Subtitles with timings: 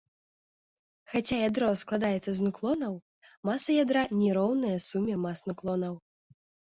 [1.11, 2.93] Хаця ядро складаецца з нуклонаў,
[3.51, 5.93] маса ядра не роўная суме мас нуклонаў.